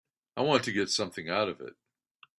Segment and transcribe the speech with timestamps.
[0.35, 1.75] I want to get something out of it.